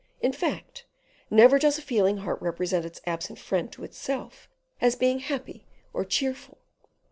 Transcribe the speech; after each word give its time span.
In 0.19 0.33
fact, 0.33 0.87
never 1.29 1.59
does 1.59 1.77
a 1.77 1.81
feeling 1.83 2.17
heart 2.25 2.41
represent 2.41 2.85
its 2.85 3.01
absent 3.05 3.37
friend 3.37 3.71
to 3.73 3.83
itself 3.83 4.49
as 4.81 4.95
being 4.95 5.19
happy 5.19 5.67
or 5.93 6.03
cheerful. 6.03 6.57